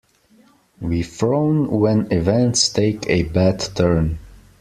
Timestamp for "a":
3.07-3.21